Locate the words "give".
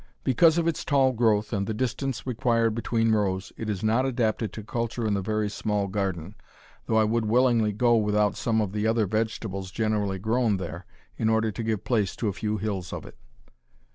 11.63-11.83